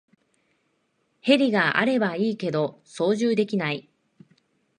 [1.19, 3.87] ヘリがあればいいけど操縦できない